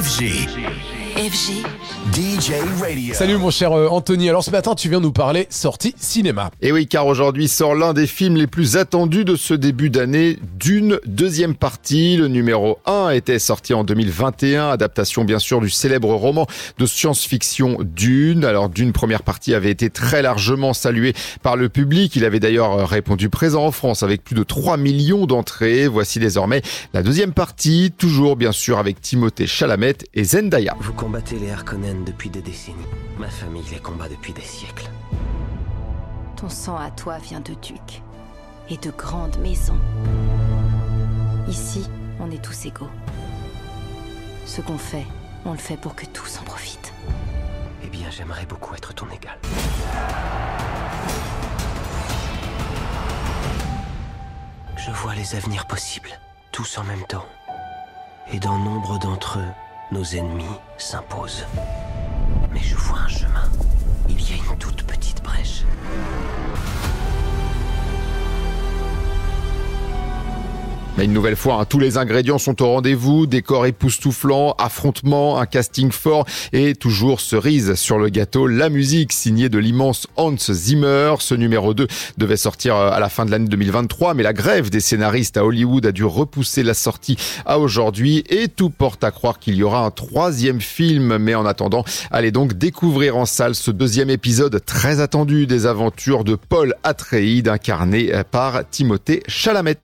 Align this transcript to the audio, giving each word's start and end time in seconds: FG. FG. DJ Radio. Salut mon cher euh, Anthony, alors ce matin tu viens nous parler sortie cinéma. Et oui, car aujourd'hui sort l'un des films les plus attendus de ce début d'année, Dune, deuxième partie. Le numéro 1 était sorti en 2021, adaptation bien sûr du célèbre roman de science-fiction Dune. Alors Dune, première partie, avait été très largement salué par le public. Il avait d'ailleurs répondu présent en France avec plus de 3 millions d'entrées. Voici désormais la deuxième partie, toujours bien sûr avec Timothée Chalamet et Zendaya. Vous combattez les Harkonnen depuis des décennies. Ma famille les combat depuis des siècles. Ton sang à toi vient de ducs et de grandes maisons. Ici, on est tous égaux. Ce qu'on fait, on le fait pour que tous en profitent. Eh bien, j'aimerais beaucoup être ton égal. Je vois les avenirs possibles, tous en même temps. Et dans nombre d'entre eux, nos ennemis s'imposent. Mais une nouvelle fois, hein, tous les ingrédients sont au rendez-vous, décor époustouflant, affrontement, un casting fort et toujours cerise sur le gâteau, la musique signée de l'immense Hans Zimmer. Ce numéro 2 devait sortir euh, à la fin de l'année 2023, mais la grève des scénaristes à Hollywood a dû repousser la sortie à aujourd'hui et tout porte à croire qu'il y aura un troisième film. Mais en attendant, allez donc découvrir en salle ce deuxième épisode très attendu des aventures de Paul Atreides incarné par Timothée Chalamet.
FG. 0.00 0.99
FG. 1.20 1.66
DJ 2.14 2.52
Radio. 2.80 3.14
Salut 3.14 3.36
mon 3.36 3.50
cher 3.50 3.72
euh, 3.72 3.88
Anthony, 3.88 4.30
alors 4.30 4.42
ce 4.42 4.50
matin 4.50 4.74
tu 4.74 4.88
viens 4.88 5.00
nous 5.00 5.12
parler 5.12 5.46
sortie 5.50 5.94
cinéma. 5.98 6.50
Et 6.62 6.72
oui, 6.72 6.86
car 6.86 7.06
aujourd'hui 7.06 7.46
sort 7.46 7.74
l'un 7.74 7.92
des 7.92 8.06
films 8.06 8.36
les 8.36 8.46
plus 8.46 8.78
attendus 8.78 9.26
de 9.26 9.36
ce 9.36 9.52
début 9.52 9.90
d'année, 9.90 10.38
Dune, 10.58 10.98
deuxième 11.04 11.54
partie. 11.54 12.16
Le 12.16 12.28
numéro 12.28 12.78
1 12.86 13.10
était 13.10 13.38
sorti 13.38 13.74
en 13.74 13.84
2021, 13.84 14.70
adaptation 14.70 15.24
bien 15.24 15.38
sûr 15.38 15.60
du 15.60 15.68
célèbre 15.68 16.08
roman 16.14 16.46
de 16.78 16.86
science-fiction 16.86 17.76
Dune. 17.82 18.46
Alors 18.46 18.70
Dune, 18.70 18.92
première 18.92 19.22
partie, 19.22 19.52
avait 19.52 19.70
été 19.70 19.90
très 19.90 20.22
largement 20.22 20.72
salué 20.72 21.12
par 21.42 21.56
le 21.56 21.68
public. 21.68 22.16
Il 22.16 22.24
avait 22.24 22.40
d'ailleurs 22.40 22.88
répondu 22.88 23.28
présent 23.28 23.66
en 23.66 23.72
France 23.72 24.02
avec 24.02 24.24
plus 24.24 24.34
de 24.34 24.42
3 24.42 24.78
millions 24.78 25.26
d'entrées. 25.26 25.86
Voici 25.86 26.18
désormais 26.18 26.62
la 26.94 27.02
deuxième 27.02 27.34
partie, 27.34 27.92
toujours 27.96 28.36
bien 28.36 28.52
sûr 28.52 28.78
avec 28.78 29.02
Timothée 29.02 29.46
Chalamet 29.46 29.96
et 30.14 30.24
Zendaya. 30.24 30.74
Vous 30.80 30.94
combattez 31.10 31.40
les 31.40 31.50
Harkonnen 31.50 32.04
depuis 32.04 32.30
des 32.30 32.40
décennies. 32.40 32.86
Ma 33.18 33.28
famille 33.28 33.64
les 33.72 33.80
combat 33.80 34.08
depuis 34.08 34.32
des 34.32 34.42
siècles. 34.42 34.88
Ton 36.36 36.48
sang 36.48 36.76
à 36.76 36.92
toi 36.92 37.18
vient 37.18 37.40
de 37.40 37.52
ducs 37.54 38.00
et 38.68 38.76
de 38.76 38.92
grandes 38.92 39.36
maisons. 39.38 39.80
Ici, 41.48 41.90
on 42.20 42.30
est 42.30 42.40
tous 42.40 42.66
égaux. 42.66 42.90
Ce 44.46 44.60
qu'on 44.60 44.78
fait, 44.78 45.04
on 45.44 45.50
le 45.50 45.58
fait 45.58 45.76
pour 45.76 45.96
que 45.96 46.06
tous 46.06 46.38
en 46.38 46.44
profitent. 46.44 46.94
Eh 47.82 47.88
bien, 47.88 48.08
j'aimerais 48.08 48.46
beaucoup 48.46 48.76
être 48.76 48.94
ton 48.94 49.06
égal. 49.10 49.36
Je 54.76 54.92
vois 54.92 55.16
les 55.16 55.34
avenirs 55.34 55.66
possibles, 55.66 56.20
tous 56.52 56.78
en 56.78 56.84
même 56.84 57.04
temps. 57.08 57.26
Et 58.32 58.38
dans 58.38 58.58
nombre 58.58 59.00
d'entre 59.00 59.40
eux, 59.40 59.69
nos 59.92 60.14
ennemis 60.14 60.44
s'imposent. 60.78 61.46
Mais 70.98 71.04
une 71.04 71.12
nouvelle 71.12 71.36
fois, 71.36 71.60
hein, 71.60 71.64
tous 71.64 71.78
les 71.78 71.98
ingrédients 71.98 72.38
sont 72.38 72.60
au 72.62 72.66
rendez-vous, 72.66 73.26
décor 73.26 73.64
époustouflant, 73.64 74.54
affrontement, 74.58 75.38
un 75.38 75.46
casting 75.46 75.92
fort 75.92 76.26
et 76.52 76.74
toujours 76.74 77.20
cerise 77.20 77.74
sur 77.74 77.98
le 77.98 78.08
gâteau, 78.08 78.48
la 78.48 78.68
musique 78.68 79.12
signée 79.12 79.48
de 79.48 79.58
l'immense 79.58 80.08
Hans 80.16 80.36
Zimmer. 80.36 81.14
Ce 81.20 81.34
numéro 81.34 81.74
2 81.74 81.86
devait 82.18 82.36
sortir 82.36 82.74
euh, 82.74 82.90
à 82.90 82.98
la 82.98 83.08
fin 83.08 83.24
de 83.24 83.30
l'année 83.30 83.48
2023, 83.48 84.14
mais 84.14 84.24
la 84.24 84.32
grève 84.32 84.68
des 84.68 84.80
scénaristes 84.80 85.36
à 85.36 85.44
Hollywood 85.44 85.86
a 85.86 85.92
dû 85.92 86.04
repousser 86.04 86.64
la 86.64 86.74
sortie 86.74 87.16
à 87.46 87.60
aujourd'hui 87.60 88.24
et 88.28 88.48
tout 88.48 88.70
porte 88.70 89.04
à 89.04 89.12
croire 89.12 89.38
qu'il 89.38 89.54
y 89.54 89.62
aura 89.62 89.86
un 89.86 89.90
troisième 89.90 90.60
film. 90.60 91.18
Mais 91.18 91.36
en 91.36 91.46
attendant, 91.46 91.84
allez 92.10 92.32
donc 92.32 92.54
découvrir 92.54 93.16
en 93.16 93.26
salle 93.26 93.54
ce 93.54 93.70
deuxième 93.70 94.10
épisode 94.10 94.60
très 94.66 95.00
attendu 95.00 95.46
des 95.46 95.66
aventures 95.66 96.24
de 96.24 96.34
Paul 96.34 96.74
Atreides 96.82 97.48
incarné 97.48 98.12
par 98.32 98.68
Timothée 98.68 99.22
Chalamet. 99.28 99.78